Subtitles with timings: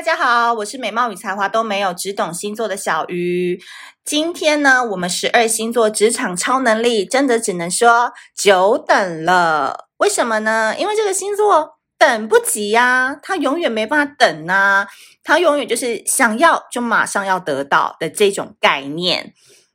[0.00, 3.60] 大家好，我是美貌与才华都没有，只懂星座的小鱼。
[4.02, 9.88] 今天呢，我们十二星座职场超能力，真的只能说久等了。
[9.98, 10.74] 为什么呢？
[10.78, 14.86] 因为这个星座等不及呀，他永远没办法等呐，
[15.22, 19.34] 他永远就是想要就马上要得到的这种概念。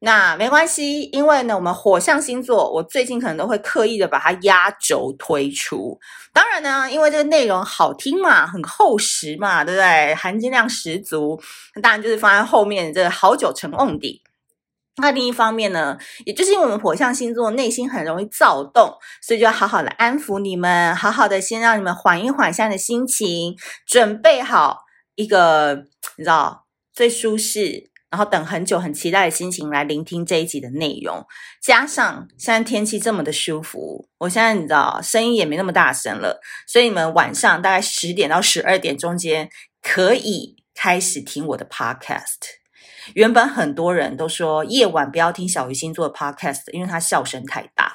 [0.00, 5.98] 那没关系，因为呢，我们火象星座，我最近可能都会刻意的把它压轴推出。
[6.34, 10.14] 当然呢，因为这个内容好听嘛，很厚实嘛，对不对？
[10.14, 11.40] 含金量十足，
[11.82, 14.22] 当然就是放在后面这好久成瓮底。
[14.98, 23.56] 那另一方面呢，也就是因为我们火象星座内心很容易躁动，所以就要好好的安抚你们，好好的先让你们缓一缓现在的心情，
[23.86, 24.84] 准备好
[25.14, 25.84] 一个
[26.16, 27.90] 你知道最舒适。
[28.16, 31.22] 然后等很久，很期待的心情来聆听这一集的内容，
[31.60, 39.50] 加上现在天气这么的舒服，我现在你知道声音也没那么大声了，所以你们晚上大概十点到十二点中间
[39.82, 42.38] 可以开始听我的 podcast。
[43.12, 47.94] 原本很多人都说夜晚不要听小鱼星座的 podcast，因为他笑声太大。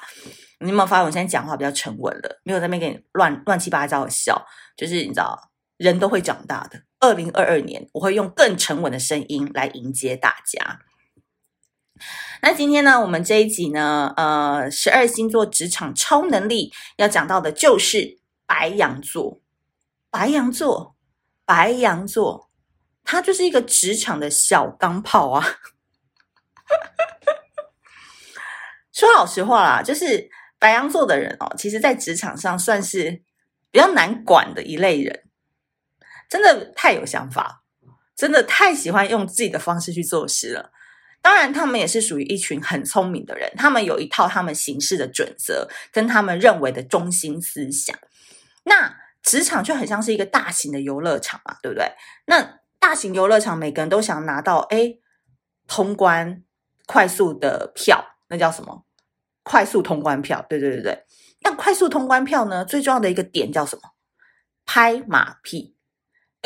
[0.60, 4.40] 你有没有发现我现在讲话比较沉稳了，没有在那边给你乱乱七八糟的笑，
[4.76, 5.48] 就是你知道。
[5.78, 6.78] 人都会长大的。
[7.02, 10.82] 二零二二年，我会用更沉稳的声音来迎接大家。
[12.40, 19.40] 那今天呢，我们这一集呢，呃，十二星座职场超能力要讲到的就是白羊座。
[20.10, 20.94] 白羊座，
[21.44, 22.48] 白羊座，
[23.02, 25.44] 它就是一个职场的小钢炮啊。
[28.92, 33.24] 说老实话啦，就是白羊座的人哦，其实在职场上算是
[33.72, 35.24] 比较难管的一类人。
[36.32, 37.62] 真的太有想法，
[38.16, 40.72] 真的太喜欢用自己的方式去做事了。
[41.20, 47.94] 当然，他们也是属于一群很聪明的人，他们有一套他们行事的准则，跟他们认为的中心思想。
[48.64, 51.92] 那职场就很像是一个大型的游乐场嘛，对不对？
[52.24, 54.96] 那大型游乐场，每个人都想拿到哎，
[55.68, 56.42] 通关
[56.86, 58.86] 快速的票，那叫什么？
[59.42, 60.42] 快速通关票。
[60.48, 61.04] 对对对对。
[61.42, 62.64] 那快速通关票呢？
[62.64, 63.82] 最重要的一个点叫什么？
[64.64, 65.76] 拍马屁。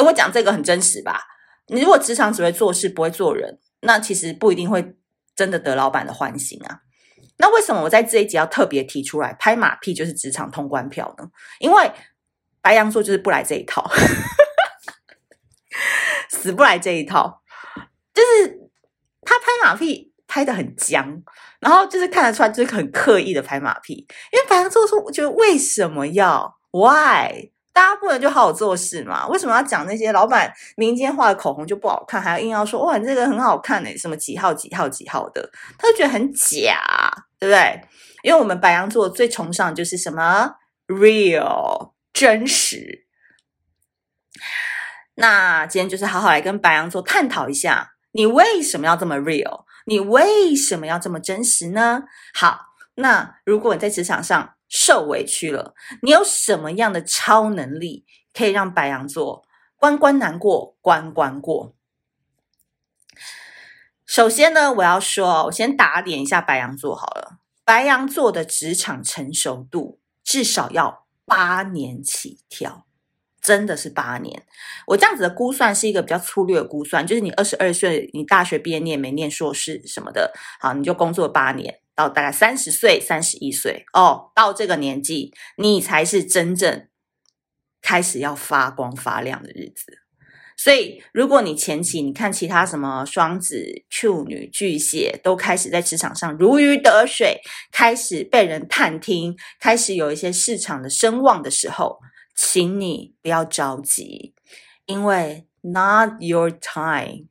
[0.05, 1.23] 我讲这个很真实吧？
[1.69, 4.97] 你如果职场只会做事不会做人，那其实不一定会
[5.35, 6.81] 真的得老板的欢心啊。
[7.39, 11.29] 那为什么我在这一集要特别提出来，拍马屁就是职场通关票呢？
[11.59, 11.93] 因为
[12.63, 13.91] 白羊座就是不来这一套，
[16.31, 17.43] 死不来这一套，
[18.15, 18.59] 就是
[19.23, 21.23] 他拍马屁拍得很僵，
[21.61, 24.07] 然后就是看得出来就是很刻意的拍马屁。
[24.33, 27.51] 因为白羊座说，我觉得为什么要 Why？
[27.77, 29.29] 大家不能就好好做事嘛？
[29.29, 36.81] 为什么要讲那些老板民间画的口红就不好看，还要硬要说哇，你这个很好看诶，什么几号几号几号的，他就觉得很假，
[37.39, 37.83] 对不对？
[38.23, 40.53] 因为我们白羊座最崇尚就是什么
[40.87, 43.05] real 真实。
[45.17, 49.67] 那今天就是好好来跟白羊座探讨一下，你为什么要这么 real？
[49.85, 52.05] 你为什么要这么真实呢？
[52.33, 58.05] 好，那如果你在职场上，受委屈了，你有什么样的超能力
[58.35, 59.45] 可以让白羊座
[59.77, 61.75] 关关难过关关过？
[64.05, 67.39] 首先呢，我要说，我先打点一下白羊座好了。
[67.65, 72.87] 白羊座的职场成熟度至少要八年起跳，
[73.41, 74.47] 真的是八年。
[74.87, 81.81] 我这样子的估算是一个比较粗略的估算，就是你二十二岁，你大学毕业，你也没念硕士什么的，好，你就工作八年。
[81.97, 86.87] 到大概三十岁、三十一岁哦，到这个年纪，你才是真正
[87.81, 90.03] 开始要发光发亮的日子。
[90.59, 97.41] 所以，如果你前期你看其他什么双子、处女、巨蟹都开始在职场上如鱼得水，
[97.71, 101.99] 开始被人探听，开始有一些市场的声望的时候，
[102.35, 104.35] 请你不要着急，
[104.87, 107.27] 因为 not your time，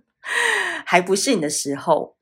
[0.84, 2.17] 还不是你的时候。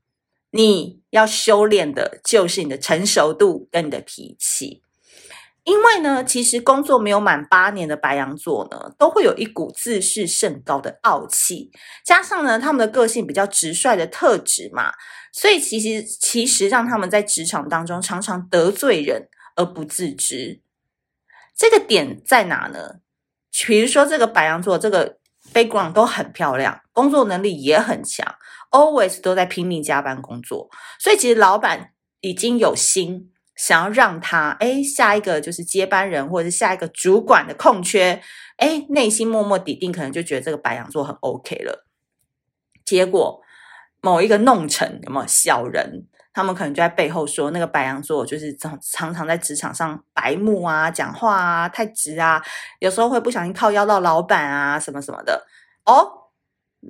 [0.56, 4.82] 你要修炼的就是你的成熟度跟你的脾气，
[5.64, 11.70] 因为呢，其实工作没有满八年的白羊座呢，都会有一股自视甚高的傲气，
[12.04, 14.92] 加上呢，他们的个性比较直率的特质嘛，
[15.32, 20.60] 所以其实其实让他们在职场当中常常得罪人而不自知。
[21.54, 23.00] 这个点在哪呢？
[23.66, 25.18] 比如说这个白羊座，这个
[25.52, 28.34] background 都很漂亮，工作能力也很强。
[28.76, 30.68] Always 都在拼命加班工作，
[30.98, 38.20] 所以其实老板已经有心想要让他，诶，下一个就是接班人或者是下一个主管的空缺，
[38.58, 41.86] 诶，内心默默底定可能就觉得这个白羊座很 OK 了。
[42.84, 43.40] 结果
[44.02, 52.44] 某一个弄臣有没有小人，他们可能就在背后说那个白羊座就是常常常在职场上白目啊，讲话啊太直啊，
[52.80, 55.46] 有时候会不小心靠腰到老板啊什么什么的
[55.86, 56.28] 哦，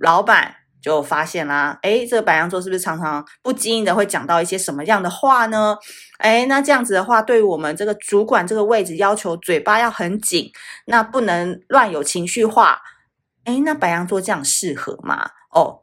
[0.01, 5.77] 老板就发现啦，诶，这个白羊座是不是常常不经意的会讲到一些什么样的话呢？
[6.19, 10.51] 诶，那这样子的话，对于我们这个主管这个位置要求嘴巴要很紧，
[10.87, 12.81] 那不能乱有情绪化。
[13.45, 15.31] 诶，那白羊座这样适合吗？
[15.51, 15.81] 哦。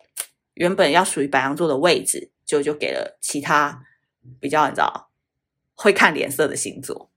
[0.56, 3.82] 原本要属于白羊座的位置，就就给了其他
[4.40, 5.10] 比较你知道
[5.74, 7.10] 会看脸色的星座，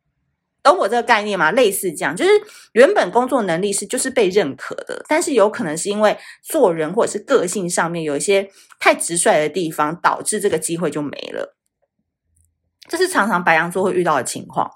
[0.67, 1.51] 懂我这个概念吗？
[1.53, 2.31] 类似这样，就是
[2.73, 8.49] 原本工作能力是就是被认可的，但是有可能是因为做人或者是个性上面有一些
[8.81, 11.57] 太直率的地方，导致这个机会就没了。
[12.89, 14.71] 这是常常白羊座会遇到的情况，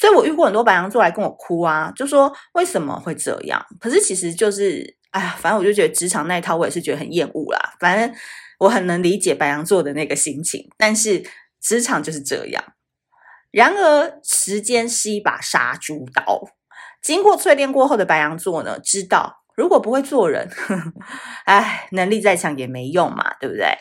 [0.00, 3.64] 所以我遇过很多白羊座来跟我哭啊，就说为什么会这样？
[3.80, 4.96] 可是其实就是。
[5.10, 7.72] 哎呀，反正我就觉得职场那一套，我也是觉得很厌恶啦。
[7.80, 8.14] 反正
[8.58, 11.24] 我很能理解白羊座的那个心情，但是
[11.62, 12.62] 职场就是这样。
[13.56, 16.42] 然而，时间是一把杀猪刀。
[17.00, 20.46] 经过淬炼过后的白羊座呢，知道如果不会做人，
[21.46, 23.74] 哎，能力再强也没用嘛，对不对？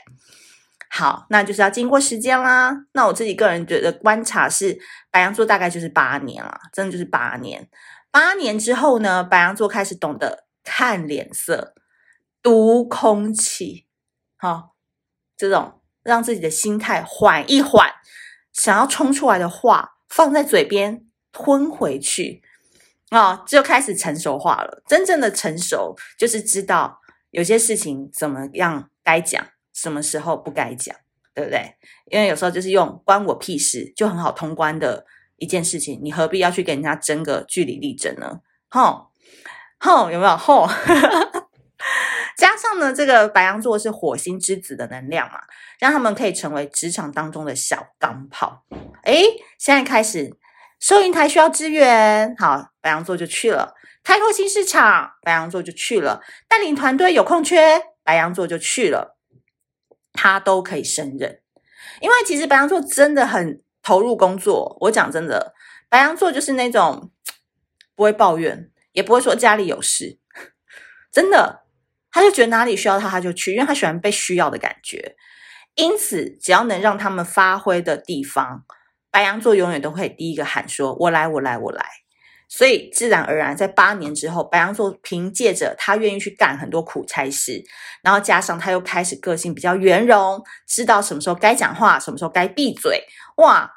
[0.89, 2.73] 好，那就是要经过时间啦。
[2.93, 4.79] 那我自己个人觉得观察是，
[5.11, 7.67] 白羊座大概就是八年了，真的就是八年。
[8.11, 10.45] 八年之后呢，白羊座开始懂得。
[10.67, 11.75] 看脸色，
[12.41, 13.85] 读空气，
[14.35, 14.63] 好、哦，
[15.37, 17.91] 这种让自己的心态缓一缓，
[18.55, 22.41] 想要冲出来的话放在嘴边吞回去，
[23.09, 24.81] 啊、就开始成熟化了。
[24.87, 26.99] 真正的成熟，就是知道
[27.31, 30.95] 有些事情怎么样该讲，什么时候不该讲，
[31.33, 31.75] 对不对？
[32.09, 35.05] 因为有时候就是用关我屁事就很好通关的
[35.35, 38.39] 一件事情，你何必要去跟人家争个据理力争呢？
[38.69, 39.11] 吼、
[39.79, 40.67] 吼，有没有吼？
[42.37, 45.39] 加上呢，这个白羊座是火星之子的能量嘛，
[45.79, 48.65] 让他们可以成为职场当中的小钢炮。
[49.03, 49.25] 诶，
[49.57, 50.35] 现在开始，
[50.79, 53.73] 收银台需要支援，好，白羊座就去了；
[54.03, 59.17] 开拓新市场，白羊座就去了；带领团队有空缺，白羊座就去了。
[60.13, 61.41] 他都可以胜任，
[61.99, 64.77] 因为其实白羊座真的很投入工作。
[64.81, 65.53] 我讲真的，
[65.89, 67.11] 白羊座就是那种
[67.95, 68.71] 不会抱怨。
[68.93, 70.19] 也不会说家里有事，
[71.11, 71.64] 真的，
[72.15, 75.17] 他就觉得哪里需要他，他就去，因为他喜欢被需要的感觉。
[75.73, 78.63] 因此，只要能让他们发挥的地方，
[79.11, 81.85] 白羊座永远都会第一个喊说：“我来，我来，我来。”
[82.47, 87.61] 所以，自然而然，在八年之后，白羊座凭借着他愿意去干很多苦差事，
[88.01, 93.03] 然后加上他又开始个性比较圆融，知道什么时候该讲话，什么时候该闭嘴。
[93.35, 93.69] 哇，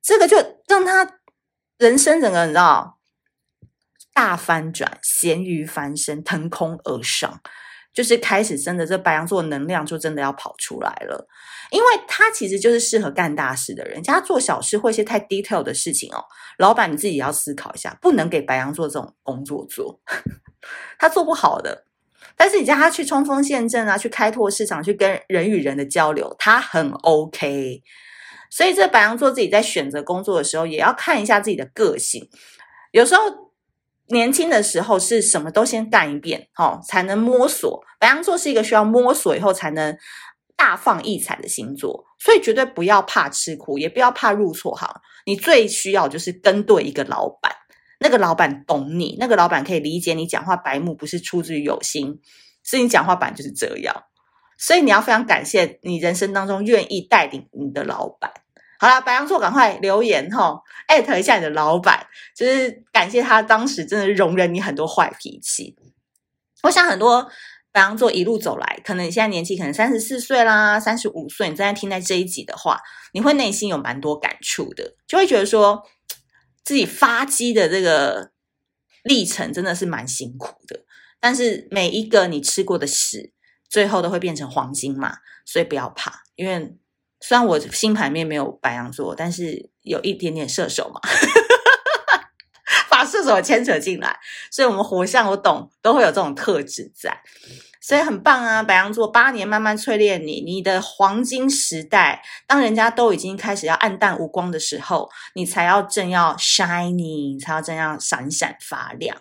[0.00, 0.36] 这个就
[0.68, 1.18] 让他
[1.78, 2.99] 人生整个你知道。
[4.12, 7.40] 大翻转，咸鱼翻身，腾空而上，
[7.92, 11.26] 就是开始真的这白羊座能量就真的要跑出来了，
[11.70, 16.24] 因为他其实就是适合干大事的人，家做小事或一些太 detail 的事情哦，
[16.58, 20.00] 老板你自己也要思考一下，不能给白羊座这种工作做，
[20.98, 21.84] 他做不好的。
[22.36, 27.82] 但是你叫他去冲锋陷阵啊，去开拓市场，去跟人与人的交流，他很 OK。
[28.50, 32.28] 所以这白羊座自己在选择工作的时候，也要看一下自己的个性，
[32.92, 33.49] 有时候。
[34.10, 37.82] 年轻的时候是什么都先干一遍，哦，才能摸索。
[37.98, 39.96] 白羊座是一个需要摸索以后才能
[40.56, 44.90] 大放异彩的星座，所以绝对不要怕吃苦，也不要怕入错行。
[45.26, 47.52] 你最需要就是跟对一个老板，
[48.00, 52.20] 那个老板懂你，那个老板可以理解你讲话白目不是出自于有心，
[52.64, 54.04] 是你讲话本来就是这样。
[54.58, 58.32] 所以你要非常感谢你人生当中愿意带领你的老板。
[58.80, 65.76] 好啦，白羊座赶快留言哈，艾特一下你的老板，就是感谢他当时真的容忍你很多坏脾气。
[66.62, 67.30] 我想很多
[67.72, 72.80] 白羊座一路走来，可能你现在年纪可能三十四岁啦，三十五岁，你正在听在这一集的话，
[73.12, 75.86] 你会内心有蛮多感触的，就会觉得说
[76.64, 78.30] 自己发迹的这个
[79.02, 80.86] 历程真的是蛮辛苦的。
[81.20, 83.34] 但是每一个你吃过的屎，
[83.68, 86.78] 最后都会变成黄金嘛，所以不要怕，因为。
[87.20, 91.00] 虽然我星盘面没有白羊座，但是有一点点射手嘛，
[92.88, 94.18] 把射手牵扯进来，
[94.50, 97.20] 所以我们火象我懂，都会有这种特质在，
[97.80, 98.62] 所以很棒啊！
[98.62, 109.16] 白羊座八年慢慢淬炼你，你的黄金时代，当人家都已经开始要黯淡无光的时候，你才要正要 shining，才要正要闪闪发亮。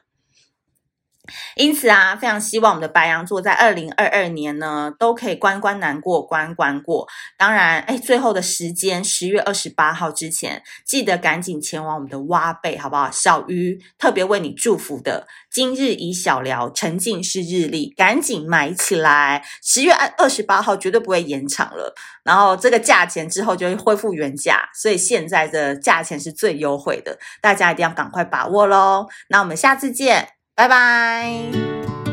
[1.56, 7.08] 因此啊，非常希望我们的白羊座在二零二二年呢，都可以关关难过关关过。
[7.38, 13.10] 当然，哎，最后的时间十月二十八号之前，记得赶紧前往我们的挖贝，好不好？
[13.12, 19.44] 小鱼特别为你祝福的，今日已小聊，沉浸式日历，赶紧买起来。
[19.62, 21.94] 十月二二十八号绝对不会延长了，
[22.24, 29.08] 然后这个价钱之后就会恢复原价，所以现在的价钱是最优惠的，大家一定要赶快把握喽。
[29.30, 30.39] 那我们下次见。
[30.60, 32.09] 拜拜。